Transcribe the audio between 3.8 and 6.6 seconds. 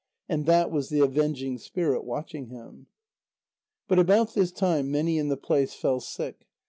But about this time, many in the place fell sick.